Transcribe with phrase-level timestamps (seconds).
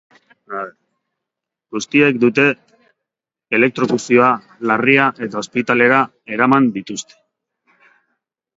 [1.75, 2.45] Guztiek dute
[3.59, 4.31] elektrokuzio
[4.71, 6.01] larria eta ospitalera
[6.39, 7.21] eraman dituzte.